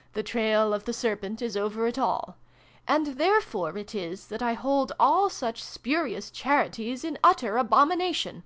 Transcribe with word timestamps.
'The 0.14 0.22
trail 0.22 0.72
of 0.72 0.86
the 0.86 0.94
serpent 0.94 1.42
is 1.42 1.58
over 1.58 1.86
it 1.86 1.98
all.' 1.98 2.38
And 2.88 3.18
there 3.18 3.42
fore 3.42 3.76
it 3.76 3.94
is 3.94 4.28
that 4.28 4.40
I 4.42 4.54
hold 4.54 4.92
all 4.98 5.28
such 5.28 5.62
spurious' 5.62 6.30
Charities' 6.42 7.04
in 7.04 7.18
utter 7.22 7.58
abomination 7.58 8.44